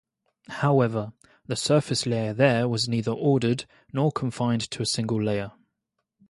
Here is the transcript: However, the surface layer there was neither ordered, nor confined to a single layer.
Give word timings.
However, 0.49 1.13
the 1.45 1.55
surface 1.55 2.07
layer 2.07 2.33
there 2.33 2.67
was 2.67 2.89
neither 2.89 3.11
ordered, 3.11 3.65
nor 3.93 4.11
confined 4.11 4.61
to 4.71 4.81
a 4.81 4.85
single 4.87 5.21
layer. 5.23 5.51